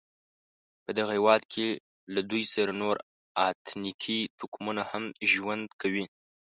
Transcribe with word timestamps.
په 0.83 0.91
دغه 0.97 1.11
هېواد 1.17 1.41
کې 1.53 1.67
له 2.13 2.21
دوی 2.29 2.43
سره 2.55 2.71
نور 2.81 2.95
اتنیکي 3.47 4.19
توکمونه 4.37 4.81
هم 4.91 5.03
ژوند 5.33 5.65
کوي. 5.81 6.05